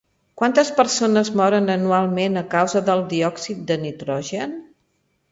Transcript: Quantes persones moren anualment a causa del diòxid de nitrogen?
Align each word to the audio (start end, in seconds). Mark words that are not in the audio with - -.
Quantes 0.41 0.69
persones 0.77 1.27
moren 1.41 1.67
anualment 1.73 2.41
a 2.41 2.43
causa 2.53 2.81
del 2.87 3.03
diòxid 3.11 3.59
de 3.73 3.77
nitrogen? 3.83 4.57